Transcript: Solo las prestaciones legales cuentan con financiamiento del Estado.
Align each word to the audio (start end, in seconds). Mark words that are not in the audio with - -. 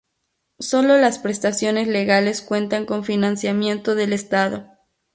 Solo 0.57 0.97
las 0.97 1.19
prestaciones 1.19 1.87
legales 1.87 2.41
cuentan 2.41 2.87
con 2.87 3.03
financiamiento 3.05 3.93
del 3.93 4.13
Estado. 4.13 4.65